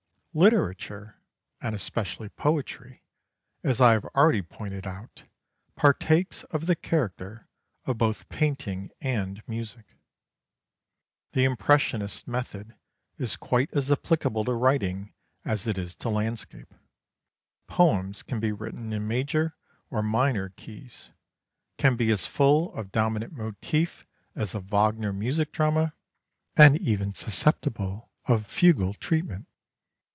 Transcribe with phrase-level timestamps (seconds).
[0.33, 1.17] Literature,
[1.59, 3.03] and especially poetry,
[3.65, 5.25] as I have already pointed out,
[5.75, 7.49] partakes of the character
[7.83, 9.97] of both painting and music.
[11.33, 12.75] The impressionist method
[13.17, 16.73] is quite as applicable to writing as it is to landscape.
[17.67, 19.57] Poems can be written in major
[19.89, 21.09] or minor keys,
[21.77, 25.93] can be as full of dominant motif as a Wagner music drama,
[26.55, 29.45] and even susceptible of fugal treatment.